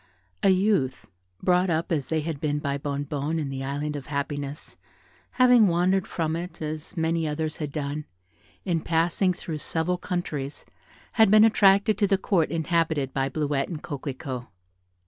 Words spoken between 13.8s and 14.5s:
Coquelicot.